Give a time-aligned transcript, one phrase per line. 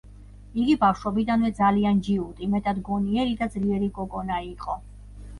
[0.59, 4.79] იგი ბავშვობიდანვე ძალიან ჯიუტი, მეტად გონიერი და ძლიერი გოგონა იყო.